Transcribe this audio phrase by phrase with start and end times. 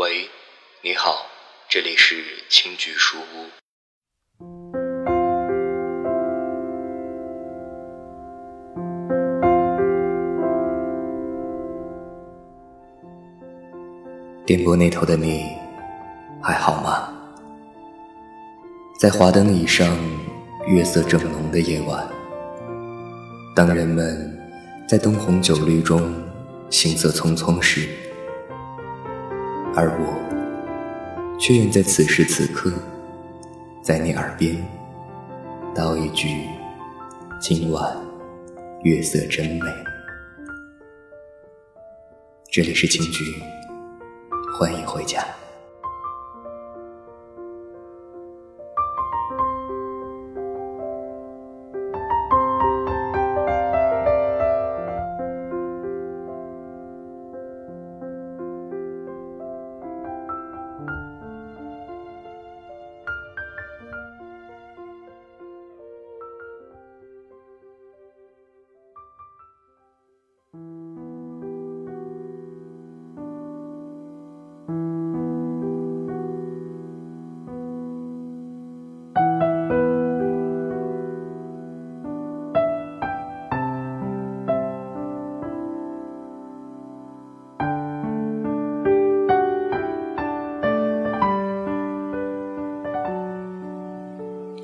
[0.00, 0.30] 喂，
[0.82, 1.26] 你好，
[1.68, 3.44] 这里是青桔书屋。
[14.46, 15.44] 电波那头的你，
[16.42, 17.12] 还好吗？
[18.98, 19.86] 在华灯以上，
[20.66, 22.08] 月色正浓的夜晚，
[23.54, 24.40] 当人们
[24.88, 26.10] 在灯红酒绿中
[26.70, 27.86] 行色匆匆时。
[29.72, 32.72] 而我却愿在此时此刻，
[33.82, 34.56] 在你耳边
[35.74, 36.28] 道一句
[37.40, 37.96] ：“今晚
[38.82, 39.66] 月色真美。”
[42.50, 43.24] 这里是青居。
[44.58, 45.24] 欢迎回家。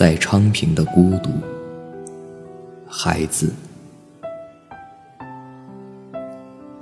[0.00, 1.28] 在昌平的孤独，
[2.88, 3.52] 孩子，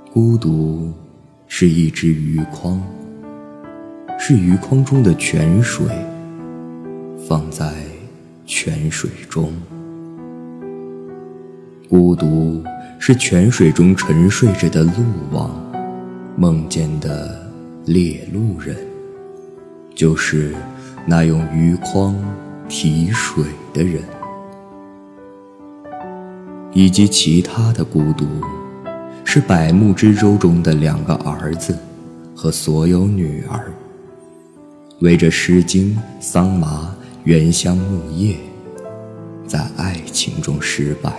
[0.09, 0.93] 孤独
[1.45, 2.81] 是一只鱼筐，
[4.17, 5.85] 是鱼筐中的泉水，
[7.27, 7.73] 放在
[8.45, 9.51] 泉水中。
[11.89, 12.63] 孤独
[12.99, 14.93] 是泉水中沉睡着的鹿
[15.33, 15.53] 王，
[16.37, 17.51] 梦见的
[17.83, 18.77] 猎鹿人，
[19.93, 20.55] 就是
[21.05, 22.15] 那用鱼筐。
[22.69, 23.43] 提水
[23.73, 24.03] 的人，
[26.71, 28.27] 以及其他的孤独，
[29.25, 31.75] 是百木之舟中的两个儿子
[32.35, 33.73] 和所有女儿，
[35.01, 38.37] 围着《诗经》桑麻原香木叶，
[39.47, 41.11] 在爱情中失败。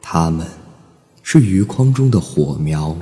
[0.00, 0.46] 他们，
[1.24, 2.96] 是鱼筐中的火苗，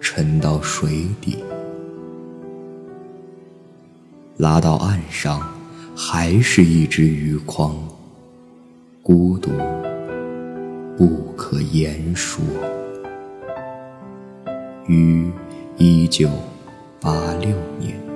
[0.00, 1.44] 沉到水底，
[4.36, 5.40] 拉到岸上。
[6.02, 7.76] 还是一只鱼筐，
[9.02, 9.50] 孤独
[10.96, 12.42] 不可言说。
[14.88, 15.30] 于
[15.76, 16.30] 一九
[17.02, 18.09] 八六年。